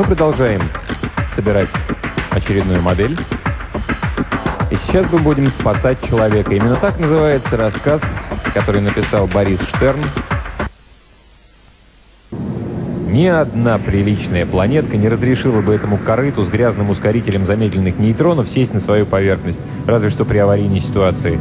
[0.00, 0.62] Мы продолжаем
[1.28, 1.68] собирать
[2.30, 3.18] очередную модель.
[4.70, 6.54] И сейчас мы будем спасать человека.
[6.54, 8.00] Именно так называется рассказ,
[8.54, 10.00] который написал Борис Штерн.
[13.08, 18.72] Ни одна приличная планетка не разрешила бы этому корыту с грязным ускорителем замедленных нейтронов сесть
[18.72, 21.38] на свою поверхность, разве что при аварийной ситуации.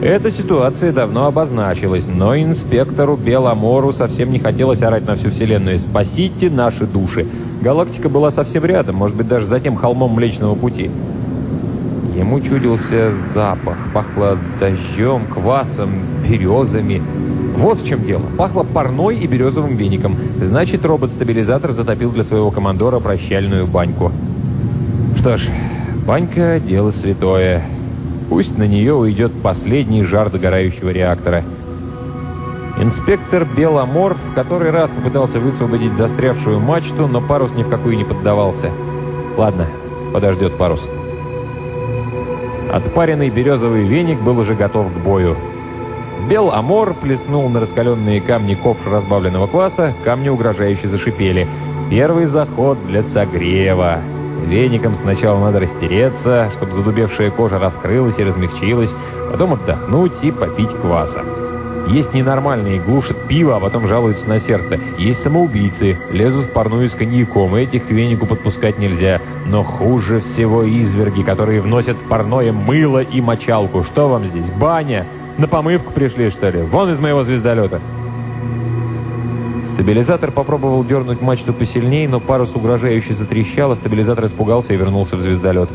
[0.00, 6.48] Эта ситуация давно обозначилась, но инспектору Беломору совсем не хотелось орать на всю Вселенную «Спасите
[6.48, 7.26] наши души!».
[7.64, 10.90] Галактика была совсем рядом, может быть, даже за тем холмом Млечного Пути.
[12.14, 15.88] Ему чудился запах, пахло дождем, квасом,
[16.28, 17.00] березами.
[17.56, 18.24] Вот в чем дело.
[18.36, 20.14] Пахло парной и березовым веником.
[20.42, 24.12] Значит, робот-стабилизатор затопил для своего командора прощальную баньку.
[25.16, 25.48] Что ж,
[26.06, 27.64] банька— дело святое.
[28.28, 31.42] Пусть на нее уйдет последний жар догорающего реактора.
[32.78, 38.04] Инспектор Беломор в который раз попытался высвободить застрявшую мачту, но парус ни в какую не
[38.04, 38.70] поддавался.
[39.36, 39.66] Ладно,
[40.12, 40.88] подождет парус.
[42.72, 45.36] Отпаренный березовый веник был уже готов к бою.
[46.28, 51.46] Бел Амор плеснул на раскаленные камни кофр разбавленного кваса, камни угрожающе зашипели.
[51.90, 53.98] Первый заход для согрева.
[54.46, 58.94] Веником сначала надо растереться, чтобы задубевшая кожа раскрылась и размягчилась,
[59.30, 61.22] потом отдохнуть и попить кваса.
[61.88, 64.78] Есть ненормальные, глушат пиво, а потом жалуются на сердце.
[64.98, 69.20] Есть самоубийцы, лезут в парную с коньяком, этих к венику подпускать нельзя.
[69.46, 73.84] Но хуже всего изверги, которые вносят в парное мыло и мочалку.
[73.84, 75.06] Что вам здесь, баня?
[75.36, 76.62] На помывку пришли, что ли?
[76.62, 77.80] Вон из моего звездолета.
[79.64, 85.20] Стабилизатор попробовал дернуть мачту посильнее, но парус угрожающе затрещал, а стабилизатор испугался и вернулся в
[85.20, 85.68] звездолет.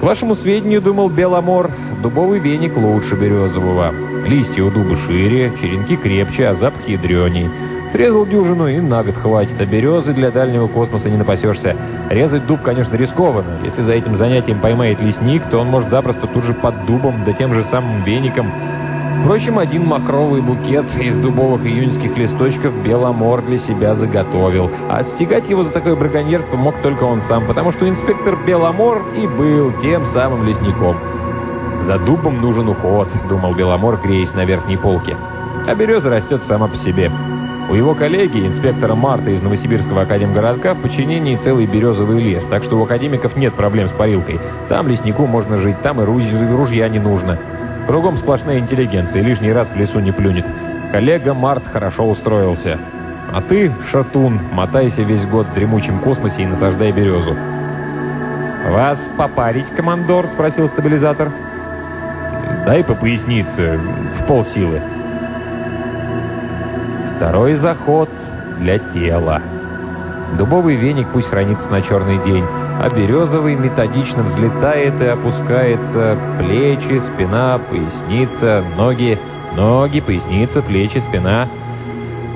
[0.00, 1.70] К вашему сведению, думал Беломор,
[2.02, 3.92] дубовый веник лучше березового.
[4.26, 7.50] Листья у дуба шире, черенки крепче, а запах ядреней.
[7.92, 11.76] Срезал дюжину и на год хватит, а березы для дальнего космоса не напасешься.
[12.08, 13.58] Резать дуб, конечно, рискованно.
[13.62, 17.34] Если за этим занятием поймает лесник, то он может запросто тут же под дубом, да
[17.34, 18.50] тем же самым веником.
[19.20, 24.70] Впрочем, один махровый букет из дубовых июньских листочков Беломор для себя заготовил.
[24.88, 29.26] А отстегать его за такое браконьерство мог только он сам, потому что инспектор Беломор и
[29.26, 30.96] был тем самым лесником.
[31.84, 35.18] «За дубом нужен уход»,— думал Беломор, греясь на верхней полке.
[35.66, 37.10] А береза растет сама по себе.
[37.68, 42.78] У его коллеги, инспектора Марта из Новосибирского академгородка, в подчинении целый березовый лес, так что
[42.78, 44.40] у академиков нет проблем с парилкой.
[44.70, 47.38] Там леснику можно жить, там и ружья не нужно.
[47.86, 50.46] Кругом сплошная интеллигенция, лишний раз в лесу не плюнет.
[50.90, 52.78] Коллега Март хорошо устроился.
[53.30, 57.36] А ты, шатун, мотайся весь год в дремучем космосе и насаждай березу.
[58.70, 61.30] «Вас попарить, командор?»— спросил стабилизатор.
[62.66, 63.78] Дай по пояснице,
[64.18, 64.80] в полсилы.
[67.14, 68.08] Второй заход
[68.58, 69.42] для тела.
[70.38, 72.44] Дубовый веник пусть хранится на черный день,
[72.80, 76.16] а березовый методично взлетает и опускается.
[76.38, 79.18] Плечи, спина, поясница, ноги,
[79.54, 81.48] ноги, поясница, плечи, спина.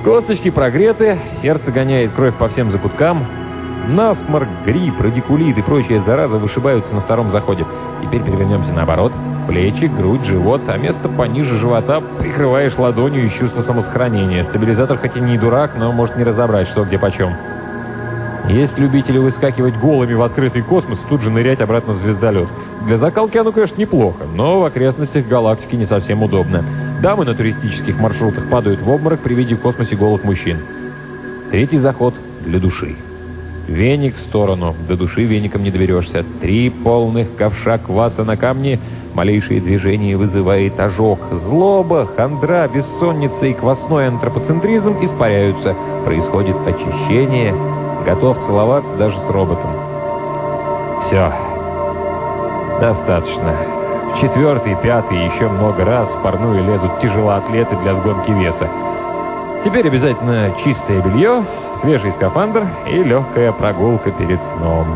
[0.03, 3.25] Косточки прогреты, сердце гоняет кровь по всем закуткам.
[3.87, 7.65] Насморк, грипп, радикулит и прочая зараза вышибаются на втором заходе.
[8.03, 9.11] Теперь перевернемся наоборот
[9.49, 14.43] плечи, грудь, живот, а место пониже живота прикрываешь ладонью из чувства самосохранения.
[14.43, 17.31] Стабилизатор хоть и не дурак, но может не разобрать, что где почем.
[18.47, 22.47] Есть любители выскакивать голыми в открытый космос и тут же нырять обратно в звездолет.
[22.85, 26.63] Для закалки оно, конечно, неплохо, но в окрестностях галактики не совсем удобно.
[27.01, 30.59] Дамы на туристических маршрутах падают в обморок при виде в космосе голых мужчин.
[31.49, 32.13] Третий заход
[32.45, 32.95] для души.
[33.67, 34.75] Веник в сторону.
[34.87, 36.23] До души веником не доберешься.
[36.41, 38.79] Три полных ковша кваса на камне—
[39.13, 41.19] Малейшее движение вызывает ожог.
[41.31, 45.75] Злоба, хандра, бессонница и квасной антропоцентризм испаряются.
[46.05, 47.53] Происходит очищение.
[48.05, 49.71] Готов целоваться даже с роботом.
[51.01, 51.31] Все.
[52.79, 53.55] Достаточно.
[54.13, 58.67] В четвертый, пятый еще много раз в парную лезут тяжелоатлеты для сгонки веса.
[59.65, 61.43] Теперь обязательно чистое белье,
[61.81, 64.87] свежий скафандр и легкая прогулка перед сном.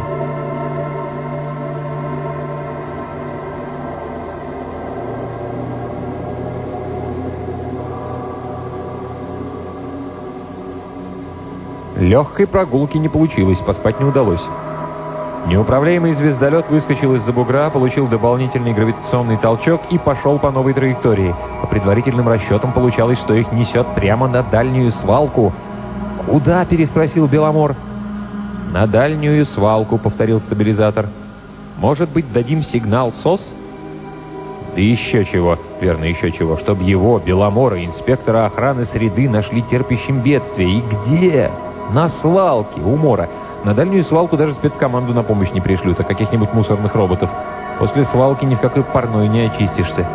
[12.13, 14.45] Легкой прогулки не получилось, поспать не удалось.
[15.47, 21.33] Неуправляемый звездолет выскочил из-за бугра, получил дополнительный гравитационный толчок и пошел по новой траектории.
[21.61, 25.53] По предварительным расчетам получалось, что их несет прямо на дальнюю свалку.
[26.27, 27.75] «Куда?»– переспросил Беломор.
[28.71, 31.07] «На дальнюю свалку»,– повторил стабилизатор.
[31.79, 33.55] «Может быть, дадим сигнал СОС?»
[34.75, 40.77] «Да еще чего, верно, еще чего, чтобы его, Беломора, инспектора охраны среды, нашли терпящим бедствие.
[40.77, 41.49] И где?»
[41.91, 43.29] На свалке у мора.
[43.63, 47.29] На дальнюю свалку даже спецкоманду на помощь не пришлют, а каких-нибудь мусорных роботов.
[47.79, 50.05] После свалки ни в какой парной не очистишься.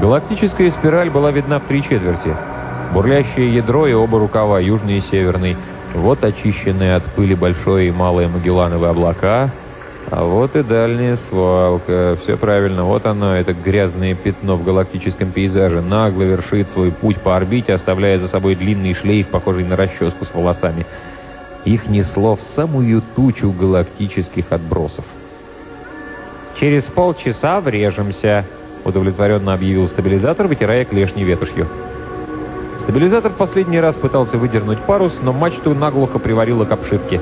[0.00, 2.34] Галактическая спираль была видна в три четверти.
[2.92, 5.56] Бурлящее ядро и оба рукава, южный и северный.
[5.94, 9.50] Вот очищенные от пыли большое и малое Магеллановые облака,
[10.10, 12.16] а вот и дальняя свалка.
[12.22, 17.36] Все правильно, вот оно, это грязное пятно в галактическом пейзаже, нагло вершит свой путь по
[17.36, 20.86] орбите, оставляя за собой длинный шлейф, похожий на расческу с волосами.
[21.64, 25.04] Их несло в самую тучу галактических отбросов.
[26.58, 28.44] «Через полчаса врежемся»,—
[28.84, 31.66] удовлетворенно объявил стабилизатор, вытирая клешни ветошью.
[32.78, 37.20] Стабилизатор в последний раз пытался выдернуть парус, но мачту наглухо приварило к обшивке.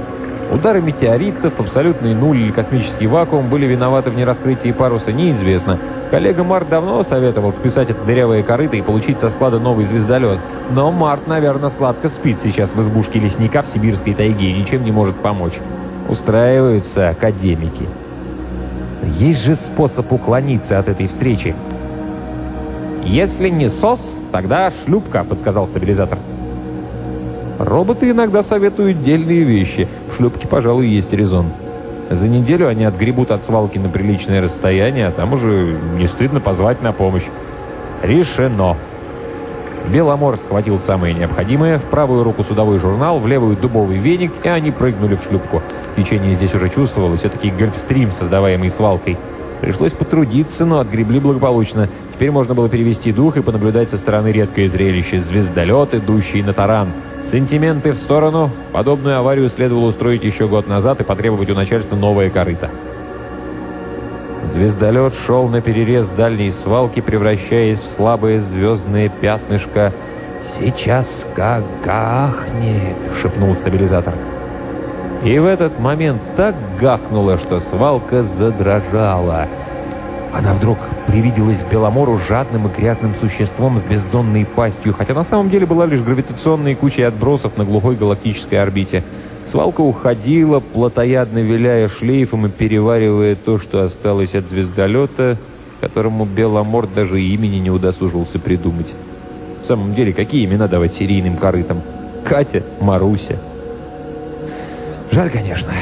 [0.53, 5.79] Удары метеоритов, абсолютный нуль или космический вакуум были виноваты в нераскрытии паруса, неизвестно.
[6.11, 10.39] Коллега Март давно советовал списать это дырявое корыто и получить со склада новый звездолет.
[10.71, 14.93] Но Март, наверное, сладко спит сейчас в избушке лесника в сибирской тайге и ничем не
[14.93, 15.55] может помочь.
[16.09, 17.89] Устраиваются академики.
[19.19, 21.55] Есть же способ уклониться от этой встречи.
[23.05, 26.19] «Если не СОС, тогда шлюпка»,— подсказал стабилизатор.
[27.59, 29.89] Роботы иногда советуют дельные вещи.
[30.11, 31.47] В шлюпке, пожалуй, есть резон.
[32.11, 36.83] За неделю они отгребут от свалки на приличное расстояние, а там уже не стыдно позвать
[36.83, 37.25] на помощь.
[38.03, 38.77] Решено.
[39.93, 44.71] Беломор схватил самое необходимое, в правую руку судовой журнал, в левую дубовый веник, и они
[44.71, 45.63] прыгнули в шлюпку.
[45.97, 49.19] Течение здесь уже чувствовалось, все-таки гольфстрим, создаваемый свалкой.
[49.61, 51.89] Пришлось потрудиться, но отгребли благополучно.
[52.15, 56.89] Теперь можно было перевести дух и понаблюдать со стороны редкое зрелище– звездолет, идущий на таран.
[57.25, 58.51] Сентименты в сторону.
[58.73, 62.71] Подобную аварию следовало устроить еще год назад и потребовать у начальства новое корыто.
[64.45, 69.93] Звездолет шел на перерез дальней свалки, превращаясь в слабое звездное пятнышко.
[70.43, 74.13] «Сейчас как гахнет!»— шепнул стабилизатор.
[75.25, 79.49] И в этот момент так гахнуло, что свалка задрожала.
[80.35, 85.67] Она вдруг привиделась Беломору жадным и грязным существом с бездонной пастью, хотя на самом деле
[85.67, 89.03] была лишь гравитационной кучей отбросов на глухой галактической орбите.
[89.47, 95.37] Свалка уходила, плотоядно виляя шлейфом и переваривая то, что осталось от звездолета,
[95.81, 98.95] которому Беломор даже имени не удосужился придумать.
[99.61, 101.83] В самом деле, какие имена давать серийным корытам?
[102.25, 103.39] Катя, Маруся.
[105.11, 105.73] Жаль, конечно.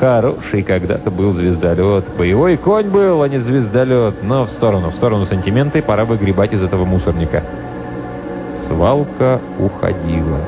[0.00, 2.04] Хороший когда-то был звездолет.
[2.18, 4.22] Боевой конь был, а не звездолет.
[4.22, 7.42] Но в сторону, в сторону сантимента, пора выгребать из этого мусорника.
[8.56, 10.40] Свалка уходила.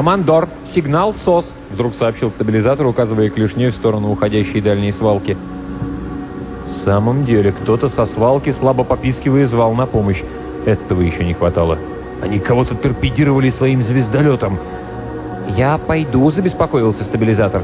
[0.00, 5.36] «Командор, сигнал СОС!»— вдруг сообщил стабилизатор, указывая клешней в сторону уходящей дальней свалки.
[6.66, 10.22] В самом деле, кто-то со свалки, слабо попискивая, звал на помощь.
[10.64, 11.76] Этого еще не хватало.
[12.22, 14.58] Они кого-то торпедировали своим звездолетом.
[15.54, 17.62] «Я пойду»,— забеспокоился стабилизатор.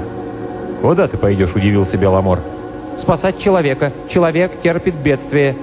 [0.83, 2.41] «Куда ты пойдешь?»— удивился Беломор.
[2.99, 3.93] «Спасать человека.
[4.11, 5.57] Человек терпит бедствие».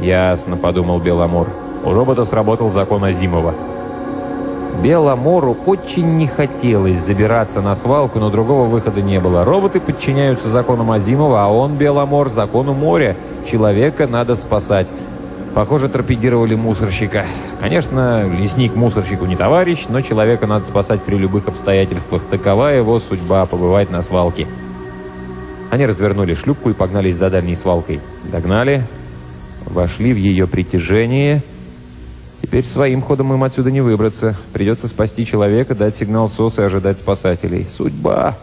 [0.00, 1.48] «Ясно»,— подумал Беломор.
[1.84, 3.54] У робота сработал закон Азимова.
[4.82, 9.44] Беломору очень не хотелось забираться на свалку, но другого выхода не было.
[9.44, 13.16] Роботы подчиняются законам Азимова, а он, Беломор, закону моря.
[13.50, 14.86] Человека надо спасать.
[15.54, 17.24] Похоже, торпедировали мусорщика.
[17.60, 22.22] Конечно, лесник мусорщику не товарищ, но человека надо спасать при любых обстоятельствах.
[22.30, 24.46] Такова его судьба— побывать на свалке.
[25.70, 28.00] Они развернули шлюпку и погнались за дальней свалкой.
[28.30, 28.82] Догнали,
[29.64, 31.42] вошли в ее притяжение—
[32.46, 34.36] Теперь своим ходом им отсюда не выбраться.
[34.52, 37.66] Придется спасти человека, дать сигнал СОС и ожидать спасателей.
[37.68, 38.36] Судьба!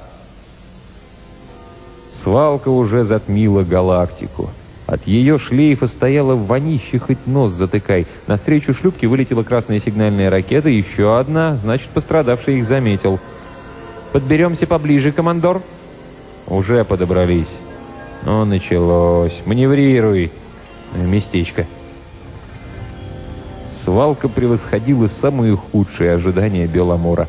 [2.12, 4.50] Свалка уже затмила галактику.
[4.88, 8.06] От ее шлейфа стояла вонище, хоть нос затыкай.
[8.28, 13.22] Навстречу шлюпке вылетела красная сигнальная ракета, еще одна, значит, пострадавший их заметил.
[14.12, 15.62] «Подберемся поближе, командор?»
[16.48, 17.56] «Уже подобрались».
[18.26, 19.44] «Ну, началось.
[19.46, 20.30] Маневрируй.
[20.94, 21.66] Местечко».
[23.74, 27.28] Свалка превосходила самые худшие ожидания Беломора.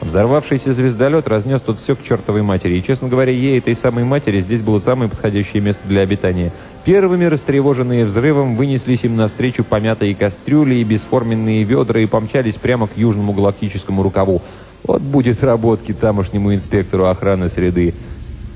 [0.00, 4.40] Взорвавшийся звездолет разнес тут все к чертовой матери, и, честно говоря, ей, этой самой матери,
[4.40, 6.52] здесь было самое подходящее место для обитания.
[6.84, 12.96] Первыми, растревоженные взрывом, вынеслись им навстречу помятые кастрюли и бесформенные ведра и помчались прямо к
[12.96, 14.40] южному галактическому рукаву.
[14.84, 17.92] Вот будет работки тамошнему инспектору охраны среды.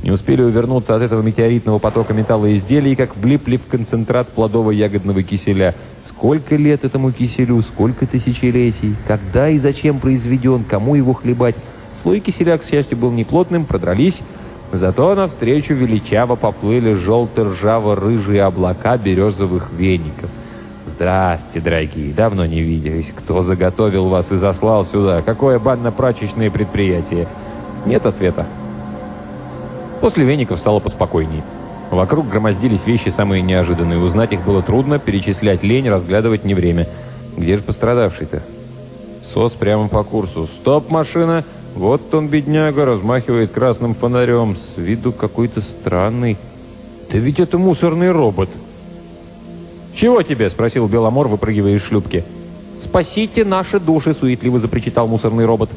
[0.02, 5.74] Не успели увернуться от этого метеоритного потока металла изделий, как влипли в концентрат плодово-ягодного киселя.
[6.04, 11.54] Сколько лет этому киселю, сколько тысячелетий, когда и зачем произведен, кому его хлебать.
[11.92, 14.23] Слой киселя, к счастью, был неплотным, продрались,
[14.73, 20.30] зато навстречу величаво поплыли желто-ржаво-рыжие облака березовых веников.
[20.87, 23.12] «Здрасте, дорогие, давно не виделись.
[23.14, 25.23] Кто заготовил вас и заслал сюда?
[25.23, 27.28] Какое банно-прачечное предприятие?»
[27.87, 28.47] Нет ответа.
[30.00, 31.42] После веников стало поспокойней.
[31.92, 33.99] Вокруг громоздились вещи самые неожиданные.
[33.99, 36.88] Узнать их было трудно, перечислять лень, разглядывать не время.
[37.37, 38.42] Где же пострадавший-то?
[39.22, 40.46] СОС прямо по курсу.
[40.46, 41.44] «Стоп, машина!»
[41.75, 44.56] Вот он, бедняга, размахивает красным фонарем.
[44.56, 46.38] С виду какой-то странный.
[47.11, 48.49] Да ведь это мусорный робот.
[49.94, 52.25] «Чего тебе?»— спросил Беломор, выпрыгивая из шлюпки.
[52.80, 55.68] «Спасите наши души!»— суетливо запричитал мусорный робот.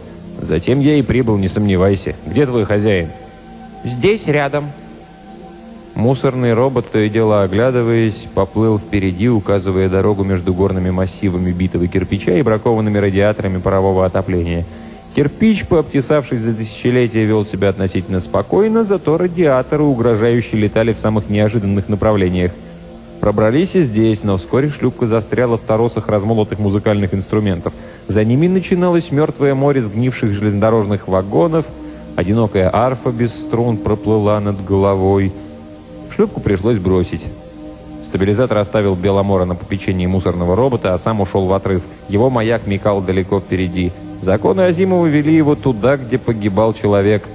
[0.42, 2.16] «Затем я и прибыл, не сомневайся.
[2.26, 3.10] Где твой хозяин?»
[3.84, 4.72] «Здесь, рядом».
[5.96, 12.34] Мусорный робот, то и дело оглядываясь, поплыл впереди, указывая дорогу между горными массивами битого кирпича
[12.34, 14.66] и бракованными радиаторами парового отопления.
[15.16, 21.88] Кирпич, пообтесавшись за тысячелетия, вел себя относительно спокойно, зато радиаторы угрожающе летали в самых неожиданных
[21.88, 22.52] направлениях.
[23.22, 27.72] Пробрались и здесь, но вскоре шлюпка застряла в торосах размолотых музыкальных инструментов.
[28.08, 31.66] За ними начиналось мертвое море сгнивших железнодорожных вагонов—
[32.16, 35.34] Одинокая арфа без струн проплыла над головой.
[36.16, 37.26] Шлюпку пришлось бросить.
[38.02, 41.84] Стабилизатор оставил Беломора на попечении мусорного робота, а сам ушел в отрыв.
[42.08, 43.92] Его маяк микал далеко впереди.
[44.22, 47.28] Законы Азимова вели его туда, где погибал человек.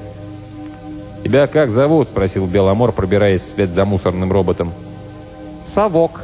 [1.23, 4.73] «Тебя как зовут?»— спросил Беломор, пробираясь вслед за мусорным роботом.
[5.63, 6.23] «Совок».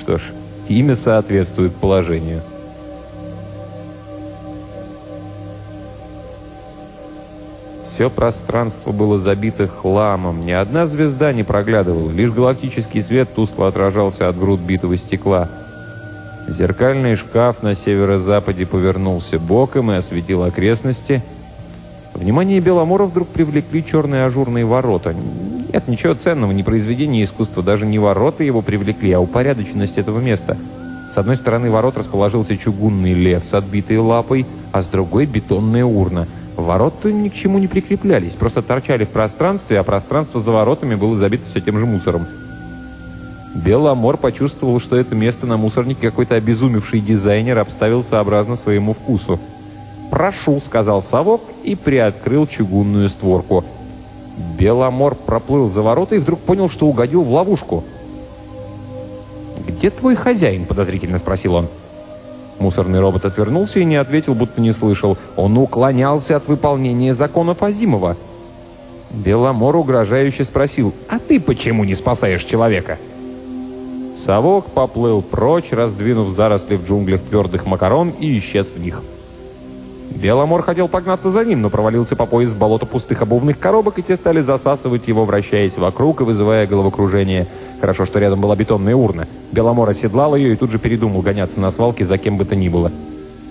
[0.00, 0.22] Что ж,
[0.68, 2.42] имя соответствует положению.
[7.98, 14.28] Все пространство было забито хламом, ни одна звезда не проглядывала, лишь галактический свет тускло отражался
[14.28, 15.48] от груд битого стекла.
[16.46, 21.24] Зеркальный шкаф на северо-западе повернулся боком и осветил окрестности.
[22.14, 25.12] Внимание Беломора вдруг привлекли черные ажурные ворота.
[25.72, 30.56] Нет, ничего ценного, ни произведения искусства, даже не ворота его привлекли, а упорядоченность этого места.
[31.10, 36.28] С одной стороны ворот расположился чугунный лев с отбитой лапой, а с другой— бетонная урна—
[36.58, 41.16] Ворота ни к чему не прикреплялись, просто торчали в пространстве, а пространство за воротами было
[41.16, 42.26] забито все тем же мусором.
[43.54, 49.38] Беломор почувствовал, что это место на мусорнике какой-то обезумевший дизайнер обставил сообразно своему вкусу.
[50.10, 53.64] «Прошу»,— сказал совок и приоткрыл чугунную створку.
[54.58, 57.84] Беломор проплыл за ворота и вдруг понял, что угодил в ловушку.
[59.64, 61.68] «Где твой хозяин?»— подозрительно спросил он.
[62.58, 65.16] Мусорный робот отвернулся и не ответил, будто не слышал.
[65.36, 68.16] Он уклонялся от выполнения законов Азимова.
[69.10, 72.98] Беломор угрожающе спросил, «А ты почему не спасаешь человека?»
[74.16, 79.02] Совок поплыл прочь, раздвинув заросли в джунглях твердых макарон и исчез в них.
[80.10, 84.02] Беломор хотел погнаться за ним, но провалился по пояс в болото пустых обувных коробок, и
[84.02, 87.46] те стали засасывать его, вращаясь вокруг и вызывая головокружение.
[87.80, 89.28] Хорошо, что рядом была бетонная урна.
[89.52, 92.68] Беломор оседлал ее и тут же передумал гоняться на свалке за кем бы то ни
[92.68, 92.90] было.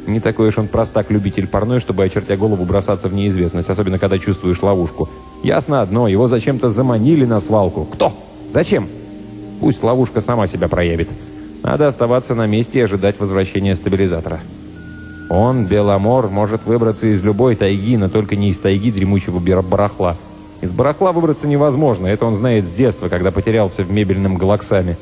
[0.07, 4.61] Не такой уж он простак-любитель парной, чтобы, очертя голову, бросаться в неизвестность, особенно когда чувствуешь
[4.61, 5.09] ловушку.
[5.43, 7.85] Ясно одно, его зачем-то заманили на свалку.
[7.85, 8.13] Кто?
[8.51, 8.87] Зачем?
[9.59, 11.09] Пусть ловушка сама себя проявит.
[11.61, 14.39] Надо оставаться на месте и ожидать возвращения стабилизатора.
[15.29, 20.15] Он, Беломор, может выбраться из любой тайги, но только не из тайги дремучего барахла.
[20.61, 24.97] Из барахла выбраться невозможно, это он знает с детства, когда потерялся в мебельном галаксаме.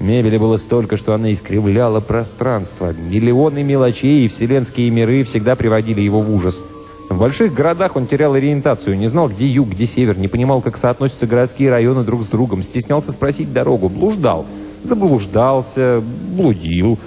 [0.00, 2.92] Мебели было столько, что она искривляла пространство.
[2.92, 6.62] Миллионы мелочей и вселенские миры всегда приводили его в ужас.
[7.10, 10.76] В больших городах он терял ориентацию, не знал, где юг, где север, не понимал, как
[10.76, 14.46] соотносятся городские районы друг с другом, стеснялся спросить дорогу, блуждал,
[14.84, 16.00] заблуждался,
[16.36, 16.98] блудил.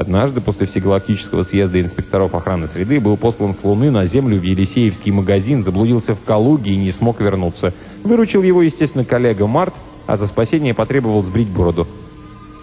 [0.00, 5.12] Однажды после Всегалактического съезда инспекторов охраны среды был послан с Луны на Землю в Елисеевский
[5.12, 7.74] магазин, заблудился в Калуге и не смог вернуться.
[8.02, 9.74] Выручил его, естественно, коллега Март,
[10.06, 11.86] а за спасение потребовал сбрить бороду.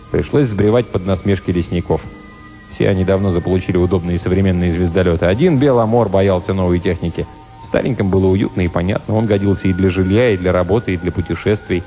[0.10, 2.02] Пришлось сбривать под насмешки лесников.
[2.72, 5.28] Все они давно заполучили удобные современные звездолеты.
[5.28, 7.28] Один Беломор боялся новой техники.
[7.62, 9.14] В стареньком было уютно и понятно.
[9.14, 11.84] Он годился и для жилья, и для работы, и для путешествий.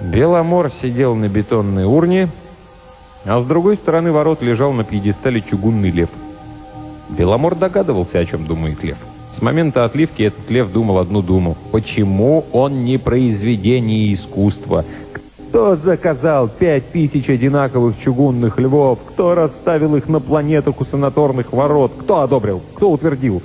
[0.00, 2.28] Беломор сидел на бетонной урне,
[3.26, 6.10] а с другой стороны ворот лежал на пьедестале чугунный лев.
[7.10, 8.98] Беломор догадывался, о чем думает лев.
[9.32, 11.56] С момента отливки этот лев думал одну думу.
[11.70, 14.84] Почему он не произведение искусства?
[15.48, 18.98] Кто заказал пять тысяч одинаковых чугунных львов?
[19.08, 21.92] Кто расставил их на планетах у санаторных ворот?
[21.98, 22.62] Кто одобрил?
[22.74, 23.42] Кто утвердил?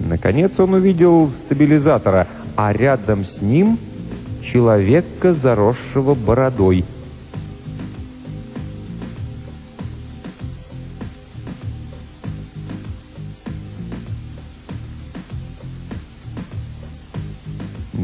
[0.00, 3.78] Наконец он увидел стабилизатора, а рядом с ним
[4.42, 6.84] человека, заросшего бородой.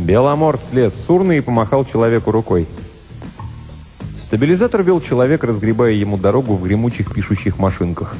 [0.04, 2.66] Беломор слез с урны и помахал человеку рукой.
[4.20, 8.14] Стабилизатор вел человек, разгребая ему дорогу в гремучих пишущих машинках.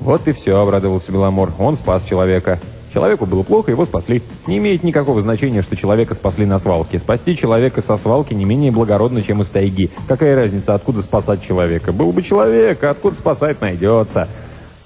[0.00, 1.52] «Вот и все»,— обрадовался Беломор.
[1.60, 2.58] «Он спас человека».
[2.92, 4.22] Человеку было плохо, его спасли.
[4.48, 6.98] Не имеет никакого значения, что человека спасли на свалке.
[6.98, 9.90] Спасти человека со свалки не менее благородно, чем из тайги.
[10.08, 11.92] Какая разница, откуда спасать человека?
[11.92, 14.26] Был бы человек, а откуда спасать найдется.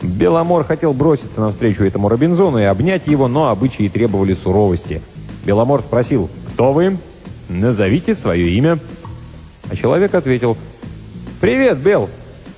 [0.03, 5.01] Беломор хотел броситься навстречу этому Робинзону и обнять его, но обычаи требовали суровости.
[5.45, 6.97] Беломор спросил, «Кто вы?
[7.49, 8.79] Назовите свое имя».
[9.71, 10.57] А человек ответил,
[11.41, 12.09] «Привет, Бел!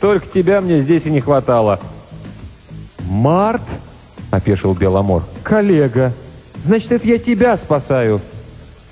[0.01, 1.81] Только тебя мне здесь и не хватало».
[3.09, 3.63] «Март?»—
[4.31, 5.25] опешил Беломор.
[5.43, 6.13] «Коллега!
[6.65, 8.21] Значит, это я тебя спасаю!»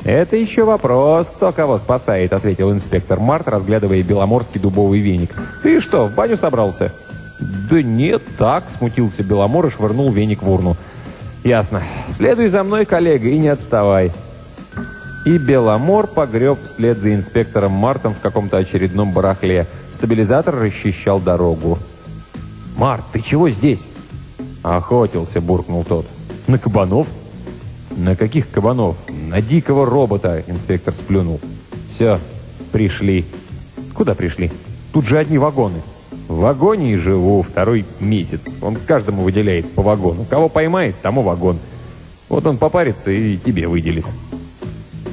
[0.04, 5.30] «Это еще вопрос, кто кого спасает»,— ответил инспектор Март, разглядывая беломорский дубовый веник.
[5.62, 6.92] «Ты что, в баню собрался?»
[7.70, 10.76] «Да нет, так»,— смутился Беломор и швырнул веник в урну.
[11.44, 11.82] «Ясно.
[12.16, 14.10] Следуй за мной, коллега, и не отставай».
[15.26, 19.66] И Беломор погреб вслед за инспектором Мартом в каком-то очередном барахле.
[19.94, 21.78] Стабилизатор расчищал дорогу.
[22.78, 23.82] «Март, ты чего здесь?»
[24.62, 26.06] «Охотился»,— буркнул тот.
[26.46, 27.06] «На кабанов?»
[27.94, 31.40] «На каких кабанов?» «На дикого робота»,— инспектор сплюнул.
[31.90, 32.18] «Все,
[32.72, 33.26] пришли».
[33.92, 34.50] «Куда пришли?»
[34.92, 35.82] «Тут же одни вагоны».
[36.28, 38.40] «В вагоне живу второй месяц.
[38.62, 40.24] Он каждому выделяет по вагону.
[40.28, 41.58] Кого поймает, тому вагон.
[42.28, 44.06] Вот он попарится и тебе выделит».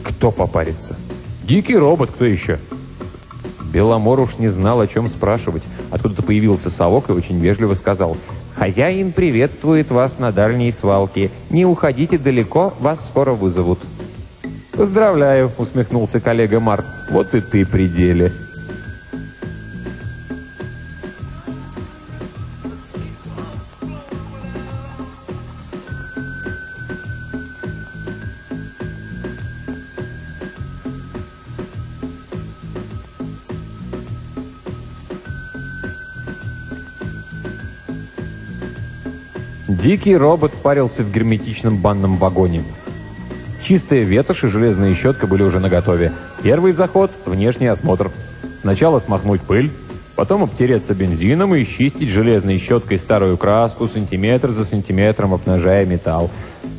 [0.04, 0.96] «Кто попарится?»
[1.44, 2.60] «Дикий робот, кто еще?»
[3.74, 5.64] Беломор уж не знал, о чем спрашивать.
[5.92, 8.18] Откуда-то появился совок и очень вежливо сказал—
[8.62, 11.32] Хозяин приветствует вас на дальней свалке.
[11.50, 13.80] Не уходите далеко, вас скоро вызовут».
[14.72, 16.86] «Поздравляю»,— усмехнулся коллега Март.
[17.10, 17.88] «Вот и ты при
[39.82, 42.64] Дикий робот парился в герметичном банном вагоне.
[43.64, 46.12] Чистая ветошь и железная щетка были уже наготове.
[46.44, 48.12] Первый заход— внешний осмотр.
[48.62, 49.72] Сначала смахнуть пыль,
[50.16, 56.30] потом обтереться бензином и чистить железной щеткой старую краску, сантиметр за сантиметром обнажая металл.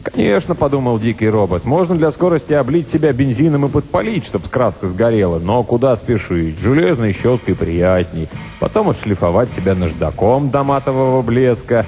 [0.04, 5.40] «Конечно»,— подумал дикий робот,— «можно для скорости облить себя бензином и подпалить, чтобы краска сгорела,
[5.40, 6.60] но куда спешить?
[6.60, 8.28] Железной щеткой приятней.
[8.60, 11.84] Потом отшлифовать себя наждаком до матового блеска».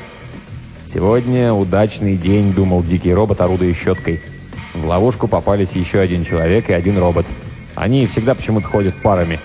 [0.95, 4.21] Сегодня удачный день, думал дикий робот, орудуя щеткой.
[4.75, 7.27] В ловушку попались еще один человек и один робот.
[7.75, 9.41] Они всегда почему-то ходят парами.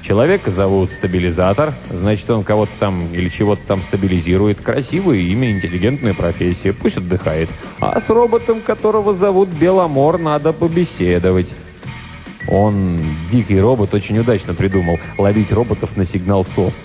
[0.00, 4.62] Человека зовут Стабилизатор, значит, он кого-то там или чего-то там стабилизирует.
[4.62, 7.50] Красивое имя, интеллигентная профессия, пусть отдыхает.
[7.80, 11.54] А с роботом, которого зовут Беломор, надо побеседовать.
[12.50, 12.96] Он,
[13.30, 16.82] дикий робот, очень удачно придумал ловить роботов на сигнал СОС.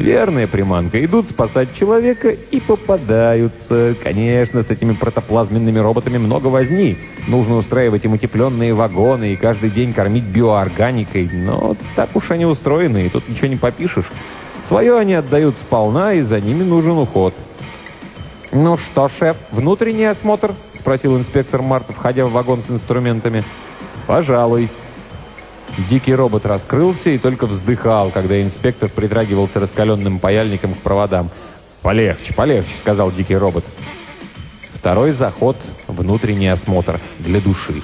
[0.00, 1.04] Верная приманка.
[1.04, 3.94] Идут спасать человека и попадаются.
[4.02, 6.96] Конечно, с этими протоплазменными роботами много возни.
[7.28, 11.28] Нужно устраивать им утепленные вагоны и каждый день кормить биоорганикой.
[11.30, 14.10] Но так уж они устроены, и тут ничего не попишешь.
[14.64, 17.34] Свое они отдают сполна, и за ними нужен уход.
[18.52, 23.44] «Ну что, шеф, внутренний осмотр?»— спросил инспектор Март, входя в вагон с инструментами.
[24.06, 24.70] «Пожалуй».
[25.88, 31.30] Дикий робот раскрылся и только вздыхал, когда инспектор притрагивался раскаленным паяльником к проводам.
[31.82, 33.64] «Полегче, полегче»,— сказал дикий робот.
[34.74, 35.56] Второй заход—
[35.88, 37.82] внутренний осмотр для души.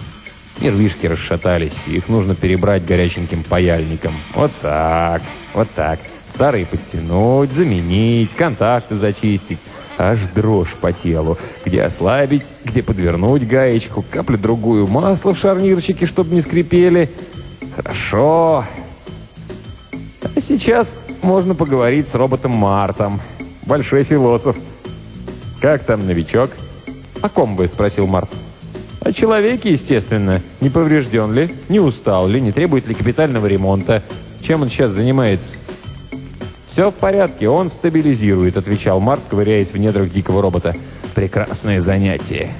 [0.60, 4.14] Нервишки расшатались, их нужно перебрать горяченьким паяльником.
[4.34, 5.20] Вот так,
[5.52, 5.98] вот так.
[6.26, 9.58] Старые подтянуть, заменить, контакты зачистить.
[9.98, 11.38] Аж дрожь по телу.
[11.64, 17.10] Где ослабить, где подвернуть гаечку, каплю другую масла в шарнирчике, чтобы не скрипели.
[17.76, 18.64] Хорошо.
[20.34, 23.20] А сейчас можно поговорить с роботом Мартом.
[23.66, 24.56] Большой философ.
[25.60, 26.50] Как там новичок?
[27.20, 27.68] О ком бы?
[27.68, 28.30] Спросил Март.
[29.00, 30.40] О человеке, естественно.
[30.60, 31.54] Не поврежден ли?
[31.68, 32.40] Не устал ли?
[32.40, 34.02] Не требует ли капитального ремонта?
[34.42, 35.58] Чем он сейчас занимается?
[36.66, 40.76] «Все в порядке, он стабилизирует»,— отвечал Март, ковыряясь в недрах дикого робота.
[41.14, 42.50] «Прекрасное занятие».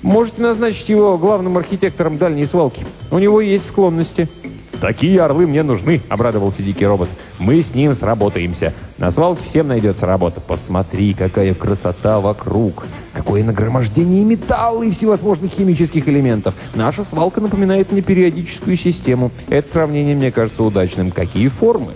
[0.00, 2.86] «Можете назначить его главным архитектором дальней свалки.
[3.10, 4.26] У него есть склонности».
[4.82, 7.08] «Такие орлы мне нужны»,— обрадовался дикий робот.
[7.38, 8.74] «Мы с ним сработаемся.
[8.98, 10.40] На свалке всем найдется работа.
[10.40, 12.84] Посмотри, какая красота вокруг.
[13.12, 16.56] Какое нагромождение металла и всевозможных химических элементов.
[16.74, 19.30] Наша свалка напоминает мне периодическую систему.
[19.48, 21.12] Это сравнение мне кажется удачным.
[21.12, 21.92] Какие формы?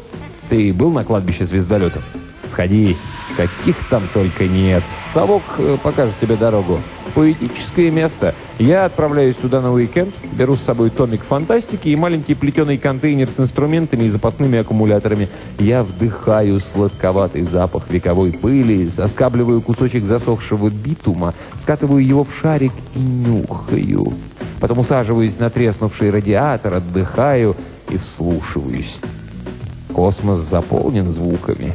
[0.49, 2.05] Ты был на кладбище звездолетов?
[2.44, 2.96] Сходи.
[3.37, 4.85] Каких там только нет.
[5.12, 6.79] Совок э, покажет тебе дорогу.
[7.16, 8.35] Поэтическое место.
[8.59, 13.40] Я отправляюсь туда на уикенд, беру с собой томик фантастики и маленький плетеный контейнер с
[13.40, 15.31] инструментами и запасными аккумуляторами.
[15.59, 22.98] Я вдыхаю сладковатый запах вековой пыли, соскабливаю кусочек засохшего битума, скатываю его в шарик и
[22.98, 24.12] нюхаю.
[24.61, 27.57] Потом усаживаюсь на треснувший радиатор, отдыхаю
[27.88, 28.98] и вслушиваюсь.
[29.94, 31.72] Космос заполнен звуками.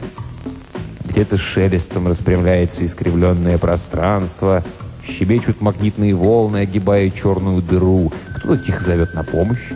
[1.06, 4.64] Где-то шелестом распрямляется искривленное пространство,
[5.06, 8.12] щебечут магнитные волны, огибая черную дыру.
[8.36, 9.72] Кто-то тихо зовет на помощь.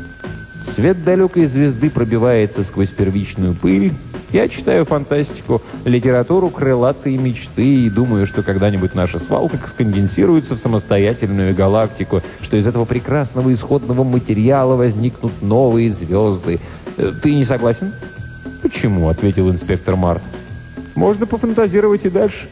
[0.61, 3.93] Свет далекой звезды пробивается сквозь первичную пыль.
[4.31, 11.53] Я читаю фантастику, литературу крылатые мечты и думаю, что когда-нибудь наша свалка сконденсируется в самостоятельную
[11.53, 16.59] галактику, что из этого прекрасного исходного материала возникнут новые звезды.
[16.97, 17.93] Э, ты не согласен?
[18.61, 20.23] «Почему?»— ответил инспектор Март.
[20.95, 22.47] Можно пофантазировать и дальше.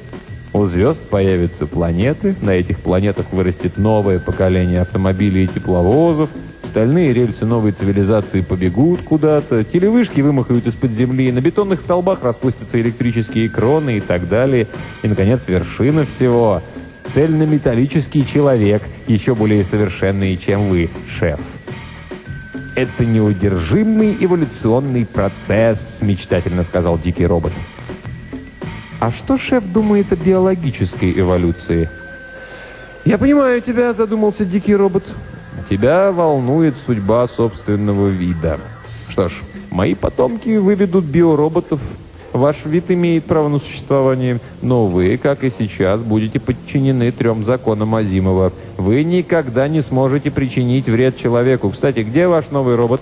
[0.53, 6.29] У звезд появятся планеты, на этих планетах вырастет новое поколение автомобилей и тепловозов,
[6.61, 13.49] стальные рельсы новой цивилизации побегут куда-то, телевышки вымахают из-под земли, на бетонных столбах распустятся электрические
[13.49, 14.67] кроны и так далее.
[15.01, 16.61] И, наконец, вершина всего—
[17.03, 21.39] цельнометаллический человек, еще более совершенный, чем вы, шеф.
[22.75, 27.53] «Это неудержимый эволюционный процесс»,— мечтательно сказал дикий робот.
[29.03, 31.89] А что шеф думает о биологической эволюции?
[33.03, 35.03] «Я понимаю тебя»,— задумался дикий робот.
[35.69, 38.61] «Тебя волнует судьба собственного вида.
[39.09, 41.81] Что ж, мои потомки выведут биороботов.
[42.31, 47.95] Ваш вид имеет право на существование, но вы, как и сейчас, будете подчинены трем законам
[47.95, 48.53] Азимова.
[48.77, 51.71] Вы никогда не сможете причинить вред человеку.
[51.71, 53.01] Кстати, где ваш новый робот?»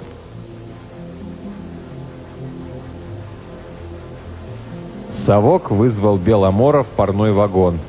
[5.32, 7.80] Совок вызвал Беломора в парной вагон.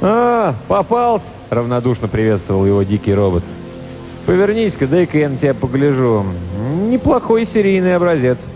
[0.00, 3.44] «А, попался!»— равнодушно приветствовал его дикий робот.
[4.24, 6.24] «Повернись-ка, дай-ка я на тебя погляжу.
[6.88, 8.48] Неплохой серийный образец.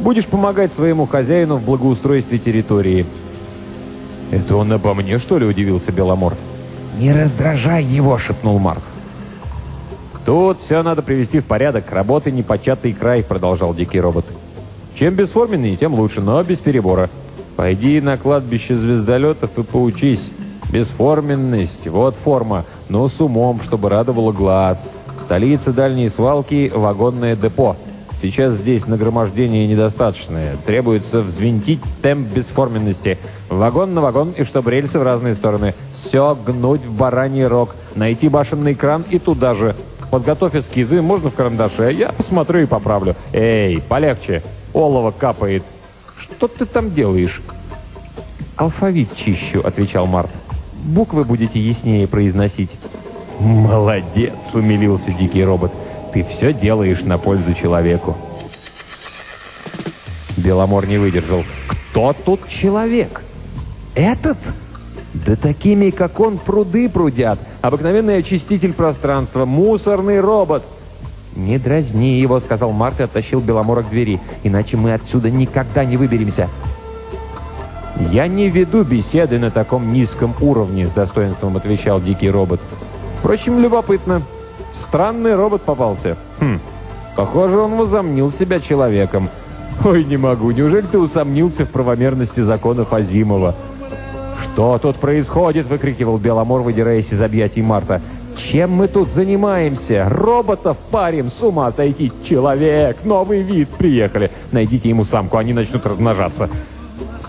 [0.00, 3.06] Будешь помогать своему хозяину в благоустройстве территории».
[4.30, 6.34] «Это он обо мне, что ли?»— удивился Беломор.
[6.98, 8.82] «Не раздражай его!»— шепнул Марк.
[10.26, 11.90] «Тут все надо привести в порядок.
[11.90, 14.26] Работы непочатый край»,— продолжал дикий робот.
[14.94, 17.08] Чем бесформеннее, тем лучше, но без перебора.
[17.56, 20.30] Пойди на кладбище звездолетов и поучись.
[20.70, 24.84] Бесформенность, вот форма, но с умом, чтобы радовало глаз.
[25.20, 27.76] Столица дальней свалки– вагонное депо.
[28.20, 30.56] Сейчас здесь нагромождение недостаточное.
[30.64, 33.18] Требуется взвинтить темп бесформенности.
[33.48, 35.74] Вагон на вагон, и чтобы рельсы в разные стороны.
[35.92, 37.74] Все гнуть в бараний рог.
[37.96, 39.74] Найти башенный кран и туда же.
[40.10, 41.92] Подготовь эскизы, можно в карандаше.
[41.92, 43.16] Я посмотрю и поправлю.
[43.32, 44.42] Эй, полегче
[44.74, 45.62] олово капает.
[46.16, 47.42] Что ты там делаешь?»
[48.56, 50.30] «Алфавит чищу»,— отвечал Март.
[50.84, 52.76] «Буквы будете яснее произносить».
[53.40, 55.72] «Молодец!»— умилился дикий робот.
[56.12, 58.16] «Ты все делаешь на пользу человеку».
[60.36, 61.44] Беломор не выдержал.
[61.66, 63.22] «Кто тут человек?»
[63.94, 64.38] «Этот?»
[65.14, 67.38] «Да такими, как он, пруды прудят.
[67.60, 70.62] Обыкновенный очиститель пространства, мусорный робот».
[71.34, 74.20] «Не дразни его»,— сказал Марк и оттащил Беломора к двери.
[74.42, 76.48] «Иначе мы отсюда никогда не выберемся».
[78.10, 82.60] «Я не веду беседы на таком низком уровне»,— с достоинством отвечал дикий робот.
[83.18, 84.22] «Впрочем, любопытно.
[84.74, 86.16] Странный робот попался.
[86.40, 86.58] Хм,
[87.16, 89.28] похоже, он возомнил себя человеком.
[89.84, 93.54] Ой, не могу, неужели ты усомнился в правомерности законов Азимова?»
[94.42, 98.02] «Что тут происходит?»— выкрикивал Беломор, выдираясь из объятий Марта.
[98.36, 100.08] Чем мы тут занимаемся?
[100.08, 102.12] Роботов парим, с ума сойти.
[102.24, 104.30] Человек, новый вид, приехали.
[104.50, 106.48] Найдите ему самку, они начнут размножаться.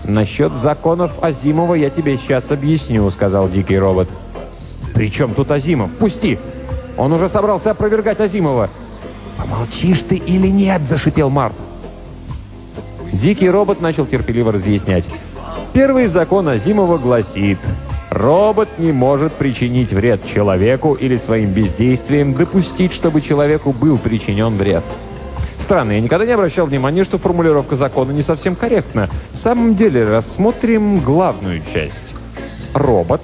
[0.05, 4.09] Насчет законов Азимова я тебе сейчас объясню, сказал дикий робот.
[4.93, 5.91] При чем тут Азимов?
[5.91, 6.37] Пусти!
[6.97, 8.69] Он уже собрался опровергать Азимова.
[9.37, 11.55] «Помолчишь ты или нет?»– зашипел Март.
[13.11, 15.05] Дикий робот начал терпеливо разъяснять.
[15.73, 17.57] Первый закон Азимова гласит,
[18.13, 24.83] Робот не может причинить вред человеку или своим бездействием допустить, чтобы человеку был причинен вред.
[25.57, 29.09] Странно, я никогда не обращал внимания, что формулировка закона не совсем корректна.
[29.31, 32.13] В самом деле, рассмотрим главную часть.
[32.75, 33.21] Робот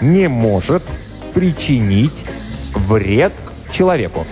[0.00, 0.84] не может
[1.34, 2.24] причинить
[2.76, 3.32] вред
[3.72, 4.24] человеку.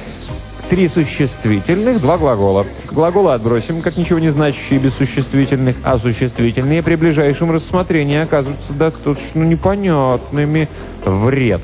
[0.70, 2.66] Три существительных, два глагола.
[2.90, 9.44] Глаголы отбросим, как ничего не значащие без существительных, а существительные при ближайшем рассмотрении оказываются достаточно
[9.44, 10.68] непонятными.
[11.06, 11.62] Вред.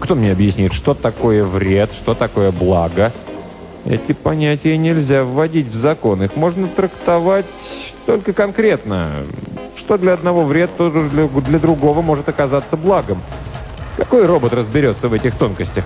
[0.00, 3.12] Кто мне объяснит, что такое вред, что такое благо?
[3.84, 6.24] Эти понятия нельзя вводить в закон.
[6.24, 7.46] Их можно трактовать
[8.04, 9.10] только конкретно.
[9.76, 13.22] Что для одного вред, то для, для другого может оказаться благом.
[13.96, 15.84] Какой робот разберется в этих тонкостях?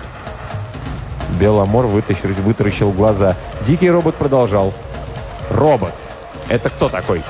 [1.39, 3.35] Беломор вытащил, вытаращил глаза.
[3.61, 4.73] Дикий робот продолжал.
[5.49, 5.93] Робот.
[6.49, 7.21] Это кто такой?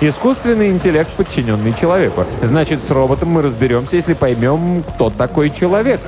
[0.00, 2.24] Искусственный интеллект, подчиненный человеку.
[2.42, 6.00] Значит, с роботом мы разберемся, если поймем, кто такой человек.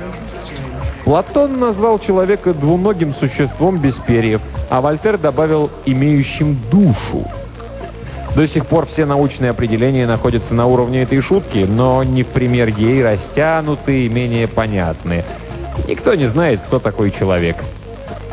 [1.03, 7.25] Платон назвал человека двуногим существом без перьев, а Вольтер добавил «имеющим душу».
[8.35, 12.69] До сих пор все научные определения находятся на уровне этой шутки, но не в пример
[12.69, 15.23] ей растянутые менее понятные.
[15.87, 17.57] Никто не знает, кто такой человек.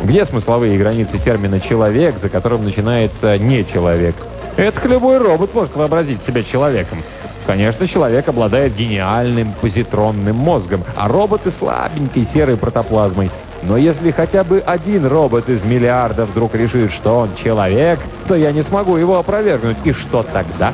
[0.02, 4.14] Где смысловые границы термина «человек», за которым начинается «не человек»?
[4.56, 7.02] Это любой робот может вообразить себя человеком.
[7.46, 13.30] Конечно, человек обладает гениальным позитронным мозгом, а роботы слабенькой серой протоплазмой.
[13.62, 18.52] Но если хотя бы один робот из миллиарда вдруг решит, что он человек, то я
[18.52, 19.76] не смогу его опровергнуть.
[19.84, 20.72] И что тогда?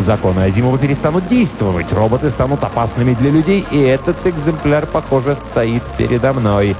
[0.00, 6.32] Законы Азимова перестанут действовать, роботы станут опасными для людей, и этот экземпляр, похоже, стоит передо
[6.32, 6.74] мной.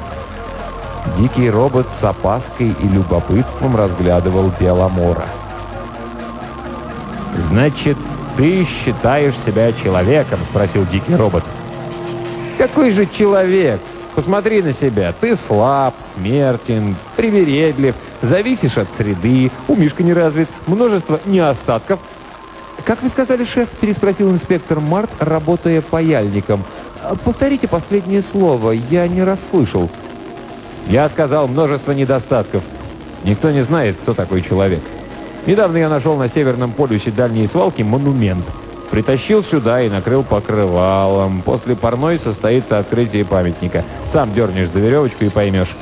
[1.18, 5.26] Дикий робот с опаской и любопытством разглядывал Беломора.
[7.36, 7.98] «Значит,
[8.38, 11.44] ты считаешь себя человеком?»— спросил дикий робот.
[12.56, 13.80] «Какой же человек?
[14.14, 15.12] Посмотри на себя.
[15.18, 22.00] Ты слаб, смертен, привередлив, зависишь от среды, умишка не развит, множество неостатков,
[22.90, 26.64] «Как вы сказали, шеф?»– переспросил инспектор Март, работая паяльником.
[27.24, 29.88] «Повторите последнее слово, я не расслышал».
[30.88, 32.64] «Я сказал множество недостатков.
[33.22, 34.80] Никто не знает, кто такой человек.
[35.46, 38.44] Недавно я нашел на Северном полюсе дальней свалки монумент.
[38.90, 41.42] Притащил сюда и накрыл покрывалом.
[41.42, 43.84] После парной состоится открытие памятника.
[44.04, 45.76] Сам дернешь за веревочку и поймешь.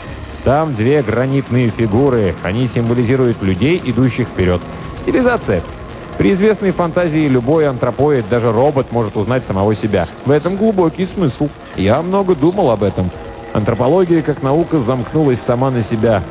[0.45, 2.35] Там две гранитные фигуры.
[2.43, 4.61] Они символизируют людей, идущих вперед.
[4.99, 5.63] Стилизация–
[6.19, 10.09] при известной фантазии любой антропоид, даже робот, может узнать самого себя.
[10.27, 11.49] В этом глубокий смысл.
[11.77, 13.09] Я много думал об этом.
[13.53, 16.25] Антропология, как наука, замкнулась сама на себя.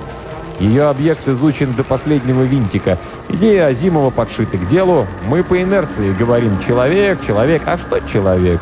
[0.60, 2.97] Ее объект изучен до последнего винтика.
[3.30, 5.08] Идея Азимова подшита к делу.
[5.30, 7.62] Мы по инерции говорим «человек, человек».
[7.65, 8.60] А что человек?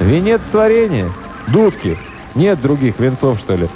[0.00, 1.08] Венец творения.
[1.46, 1.96] Дудки.
[2.34, 3.68] Нет других венцов, что ли?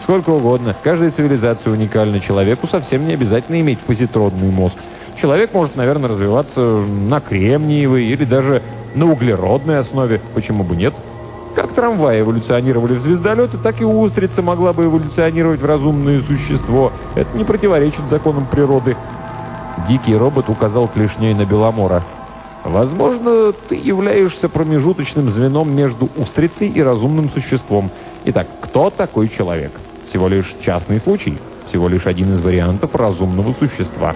[0.00, 0.74] Сколько угодно.
[0.82, 2.18] Каждая цивилизация уникальна.
[2.18, 4.78] Человеку совсем не обязательно иметь позитронный мозг.
[5.20, 8.62] Человек может, наверное, развиваться на кремниевой или даже
[8.94, 10.18] на углеродной основе.
[10.34, 10.94] Почему бы нет?
[11.54, 16.90] Как трамваи эволюционировали в звездолеты, так и устрица могла бы эволюционировать в разумное существо.
[17.16, 18.96] Это не противоречит законам природы.
[19.86, 22.02] Дикий робот указал клешней на Беломора.
[22.64, 27.90] Возможно, ты являешься промежуточным звеном между устрицей и разумным существом.
[28.24, 29.72] Итак, кто такой человек?
[30.06, 31.36] Всего лишь частный случай.
[31.66, 34.14] Всего лишь один из вариантов разумного существа.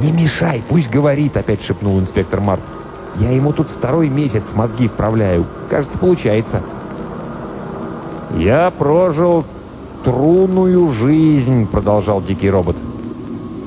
[0.00, 2.60] «Не мешай, пусть говорит»,— опять шепнул инспектор Март.
[3.16, 5.44] «Я ему тут второй месяц мозги вправляю.
[5.68, 6.62] Кажется, получается».
[8.36, 9.44] «Я прожил
[10.04, 12.76] трудную жизнь»,— продолжал дикий робот.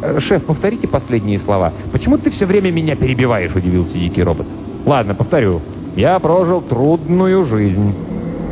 [0.02, 1.72] «Э, «Шеф, повторите последние слова.
[1.92, 4.48] Почему ты все время меня перебиваешь?»— удивился дикий робот.
[4.86, 5.62] «Ладно, повторю.
[5.96, 7.94] Я прожил трудную жизнь.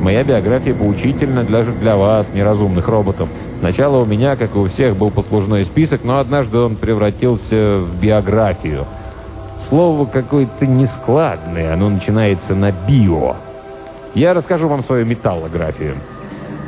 [0.01, 3.29] Моя биография поучительна даже для вас, неразумных роботов.
[3.63, 7.97] Сначала у меня, как и у всех, был послужной список, но однажды он превратился в
[7.97, 8.85] биографию.
[9.57, 13.37] Слово какое-то нескладное, оно начинается на «био».
[14.15, 15.95] Я расскажу вам свою металлографию.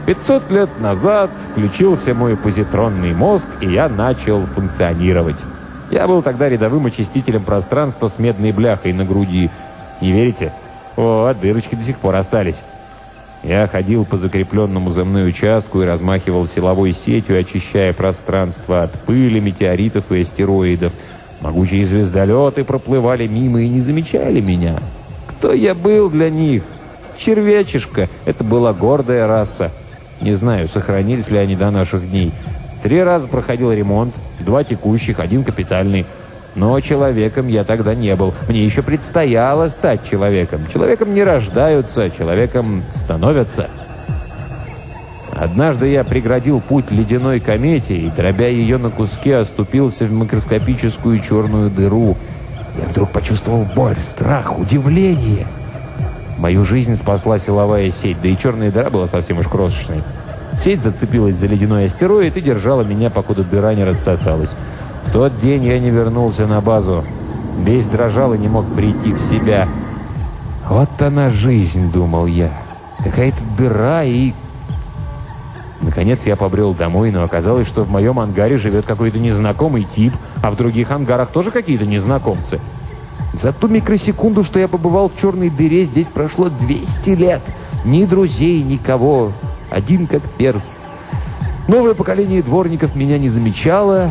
[0.05, 5.43] 500 лет назад включился мой позитронный мозг, и я начал функционировать.
[5.91, 9.49] Я был тогда рядовым очистителем пространства с медной бляхой на груди.
[9.99, 10.53] Не верите?
[10.95, 12.63] О, дырочки до сих пор остались.
[13.47, 19.39] Я ходил по закрепленному за мной участку и размахивал силовой сетью, очищая пространство от пыли,
[19.39, 20.91] метеоритов и астероидов.
[21.41, 24.79] Могучие звездолеты проплывали мимо и не замечали меня.
[25.27, 26.63] Кто я был для них?
[27.19, 28.09] Червячишка.
[28.25, 29.69] Это была гордая раса.
[30.21, 32.31] Не знаю, сохранились ли они до наших дней.
[32.81, 36.07] Три раза проходил ремонт, два текущих, один капитальный.
[36.55, 38.33] Но человеком я тогда не был.
[38.47, 40.61] Мне еще предстояло стать человеком.
[40.71, 43.69] Человеком не рождаются, человеком становятся.
[45.33, 51.69] Однажды я преградил путь ледяной комете и, дробя ее на куски, оступился в микроскопическую черную
[51.69, 52.15] дыру.
[52.81, 55.45] Я вдруг почувствовал боль, страх, удивление.
[56.37, 60.03] Мою жизнь спасла силовая сеть, да и черная дыра была совсем уж крошечной.
[60.57, 64.55] Сеть зацепилась за ледяной астероид и держала меня, покуда дыра не рассосалась.
[65.15, 67.01] Тот день я не вернулся на базу.
[67.63, 69.65] Весь дрожал и не мог прийти в себя.
[70.67, 72.51] «Вот она жизнь»,— думал я.
[73.01, 74.33] «Какая-то дыра и...»
[75.79, 80.51] Наконец я побрел домой, но оказалось, что в моем ангаре живет какой-то незнакомый тип, а
[80.51, 82.59] в других ангарах тоже какие-то незнакомцы.
[83.31, 87.41] За ту микросекунду, что я побывал в черной дыре, здесь прошло 200 лет.
[87.85, 89.31] Ни друзей, никого.
[89.69, 90.75] Один как перс.
[91.69, 94.09] Новое поколение дворников меня не замечало.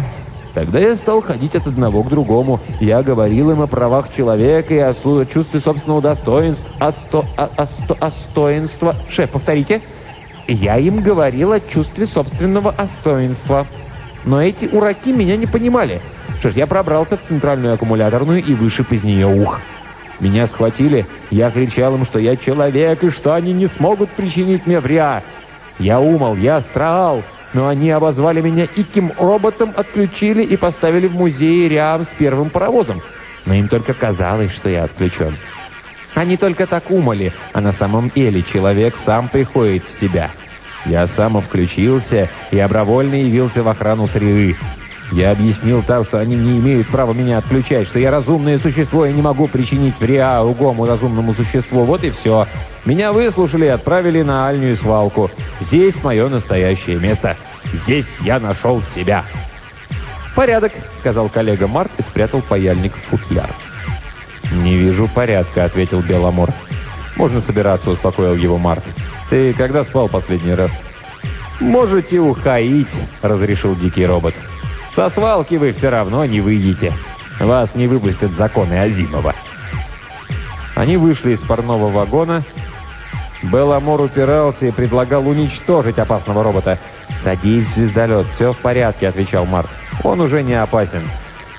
[0.55, 2.61] Тогда я стал ходить от одного к другому.
[2.81, 6.71] Я говорил им о правах человека и о чувстве собственного достоинства.
[6.79, 8.95] О, сто, о, о, сто.
[9.11, 9.83] Шеф, повторите.
[10.47, 13.67] Я им говорил о чувстве собственного достоинства.
[14.25, 16.01] Но эти ураки меня не понимали.
[16.39, 19.61] Что ж, я пробрался в центральную аккумуляторную и вышиб из нее ух.
[20.21, 24.79] Меня схватили, я кричал им, что я человек и что они не смогут причинить мне
[24.79, 25.23] вреда.
[25.79, 27.23] Я умол, я страал,
[27.55, 33.01] но они обозвали меня иким роботом, отключили и поставили в музее рядом с первым паровозом.
[33.47, 35.37] Но им только казалось, что я отключен.
[36.15, 40.31] Они только так умали, а на самом деле человек сам приходит в себя.
[40.85, 44.57] Я сам включился и добровольно явился в охрану среды.
[45.15, 49.13] Я объяснил там, что они не имеют права меня отключать, что я разумное существо и
[49.13, 51.85] не могу причинить вреда другому разумному существу.
[51.85, 52.49] Вот и все.
[52.85, 55.31] Меня выслушали и отправили на альнюю свалку.
[55.61, 57.37] Здесь мое настоящее место.
[57.73, 59.25] Здесь я нашел себя.
[60.35, 63.51] «Порядок»,— сказал коллега Март и спрятал паяльник в футляр.
[64.51, 66.51] «Не вижу порядка»,— ответил Беломор.
[67.15, 68.83] «Можно собираться»,— успокоил его Март.
[69.31, 70.83] «Ты когда спал последний раз?»
[71.61, 74.35] «Можете уходить»,— разрешил дикий робот.
[74.95, 76.93] Со свалки вы все равно не выйдете.
[77.41, 79.35] Вас не выпустят законы Азимова.
[80.77, 82.45] Они вышли из товарного вагона.
[83.43, 86.79] Беломор упирался и предлагал уничтожить опасного робота.
[87.17, 89.69] «Садись в звездолет, все в порядке»,— отвечал Март.
[90.05, 91.03] «Он уже не опасен».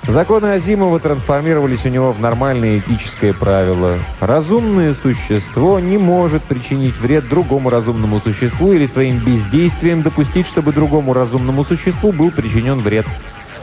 [0.07, 3.97] Законы Азимова трансформировались у него в нормальное этическое правило.
[4.19, 11.13] Разумное существо не может причинить вред другому разумному существу или своим бездействием допустить, чтобы другому
[11.13, 13.07] разумному существу был причинен вред.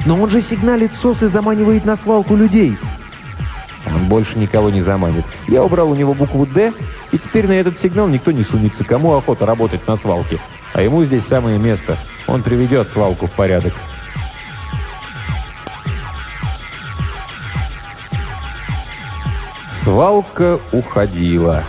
[0.04, 2.76] Но он же сигналит СОС и заманивает на свалку людей.
[3.86, 5.24] Он больше никого не заманит.
[5.46, 6.72] Я убрал у него букву «Д»,
[7.12, 8.84] и теперь на этот сигнал никто не сунется.
[8.84, 10.40] Кому охота работать на свалке?
[10.72, 11.96] А ему здесь самое место.
[12.26, 13.74] Он приведет свалку в порядок.
[19.82, 21.64] Свалка уходила.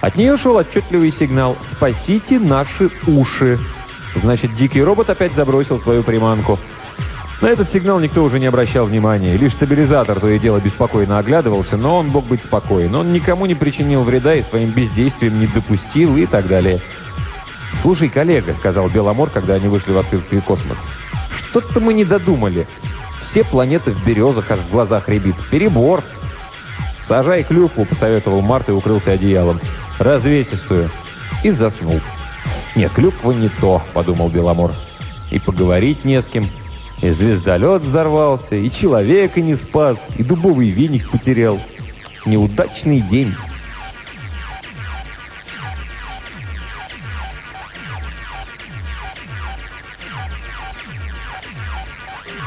[0.00, 3.58] От нее шел отчетливый сигнал «Спасите наши уши».
[4.14, 6.58] Значит, дикий робот опять забросил свою приманку.
[7.42, 9.36] На этот сигнал никто уже не обращал внимания.
[9.36, 12.94] Лишь стабилизатор то и дело беспокойно оглядывался, но он мог быть спокоен.
[12.94, 16.80] Он никому не причинил вреда и своим бездействием не допустил и так далее.
[17.82, 20.78] «Слушай, коллега»,— сказал Беломор, когда они вышли в открытый космос,—
[21.36, 22.66] «что-то мы не додумали.
[23.20, 25.36] Все планеты в березах аж в глазах рябит.
[25.50, 26.02] Перебор».
[27.06, 29.60] «Сажай клюкву»,— посоветовал Март и укрылся одеялом.
[29.98, 30.90] «Развесистую».
[31.44, 32.00] И заснул.
[32.74, 34.72] «Нет, клюква не то»,— подумал Беломор.
[35.30, 36.48] «И поговорить не с кем».
[37.02, 41.60] И звездолет взорвался, и человека не спас, и дубовый веник потерял.
[42.24, 43.34] Неудачный день.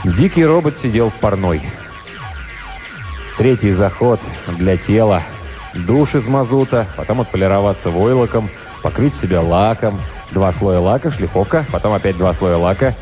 [0.04, 1.62] Дикий робот сидел в парной.
[3.39, 4.19] Третий заход
[4.58, 5.23] для тела.
[5.73, 8.49] Душ из мазута, потом отполироваться войлоком,
[8.84, 9.97] покрыть себя лаком.
[10.32, 12.95] Два слоя лака, шлифовка, потом опять два слоя лака.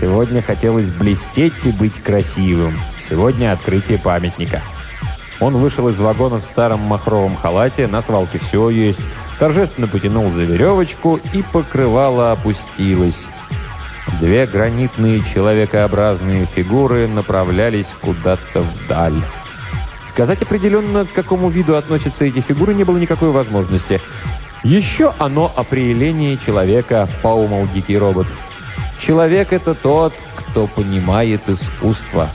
[0.00, 2.76] Сегодня хотелось блестеть и быть красивым.
[2.98, 4.62] Сегодня открытие памятника.
[5.38, 9.00] Он вышел из вагона в старом махровом халате, на свалке все есть.
[9.38, 13.26] Торжественно потянул за веревочку, и покрывало опустилось.
[14.20, 19.22] Две гранитные человекообразные фигуры направлялись куда-то вдаль.
[20.14, 24.00] Сказать определенно, к какому виду относятся эти фигуры, не было никакой возможности.
[24.62, 28.28] Еще оно определение человека, поумал дикий робот.
[29.00, 32.30] Человек— это тот, кто понимает искусство.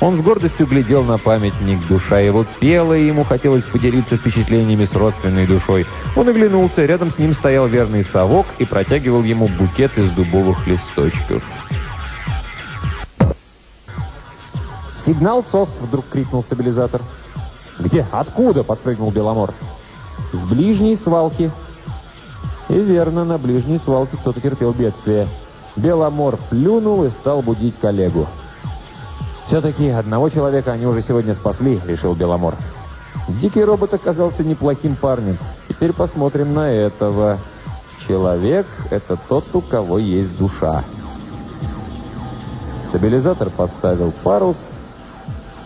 [0.00, 4.92] Он с гордостью глядел на памятник, душа его пела, и ему хотелось поделиться впечатлениями с
[4.92, 5.86] родственной душой.
[6.16, 11.44] Он оглянулся, рядом с ним стоял верный совок и протягивал ему букет из дубовых листочков.
[15.06, 17.00] «Сигнал СОС!»— вдруг крикнул стабилизатор.
[17.78, 18.04] «Где?
[18.10, 19.54] Откуда?»— подпрыгнул Беломор.
[20.32, 21.52] «С ближней свалки».
[22.68, 25.28] И верно, на ближней свалке кто-то терпел бедствие.
[25.76, 28.26] Беломор плюнул и стал будить коллегу.
[29.46, 32.56] «Все-таки одного человека они уже сегодня спасли»,— решил Беломор.
[33.28, 35.38] Дикий робот оказался неплохим парнем.
[35.68, 37.38] Теперь посмотрим на этого.
[38.08, 40.82] Человек— это тот, у кого есть душа.
[42.76, 44.72] Стабилизатор поставил парус,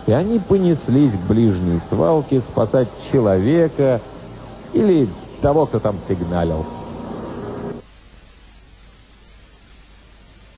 [0.07, 4.01] и они понеслись к ближней свалке спасать человека
[4.73, 5.07] или
[5.41, 6.65] того, кто там сигналил.